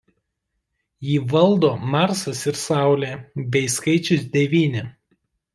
[1.07, 3.13] Jį valdo Marsas ir Saulė
[3.57, 4.87] bei skaičius Devyni.